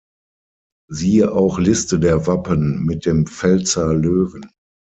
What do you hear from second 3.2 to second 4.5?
Pfälzer Löwen.